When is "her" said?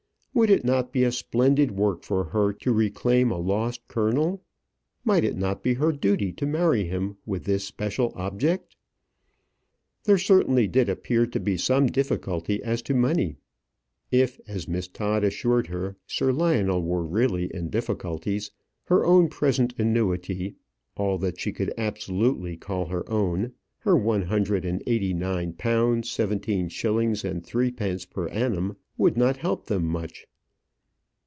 2.23-2.53, 5.73-5.91, 15.67-15.97, 18.85-19.05, 22.85-23.07, 23.79-23.97